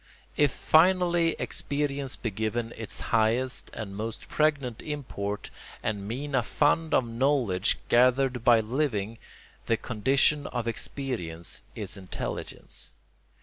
If 0.35 0.49
finally 0.49 1.35
experience 1.37 2.15
be 2.15 2.31
given 2.31 2.73
its 2.75 3.01
highest 3.13 3.69
and 3.75 3.95
most 3.95 4.29
pregnant 4.29 4.81
import 4.81 5.51
and 5.83 6.07
mean 6.07 6.33
a 6.33 6.41
fund 6.41 6.91
of 6.95 7.05
knowledge 7.05 7.77
gathered 7.87 8.43
by 8.43 8.61
living, 8.61 9.19
the 9.67 9.77
condition 9.77 10.47
of 10.47 10.67
experience 10.67 11.61
is 11.75 11.97
intelligence. 11.97 12.93